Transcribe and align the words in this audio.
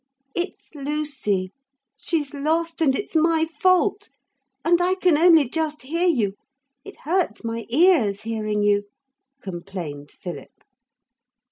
'It's 0.33 0.73
Lucy. 0.73 1.51
She's 1.95 2.33
lost 2.33 2.81
and 2.81 2.95
it's 2.95 3.15
my 3.15 3.45
fault. 3.45 4.09
And 4.65 4.81
I 4.81 4.95
can 4.95 5.15
only 5.15 5.47
just 5.47 5.83
hear 5.83 6.07
you. 6.07 6.33
It 6.83 7.01
hurts 7.01 7.43
my 7.43 7.67
ears 7.69 8.23
hearing 8.23 8.63
you,' 8.63 8.85
complained 9.43 10.09
Philip. 10.09 10.63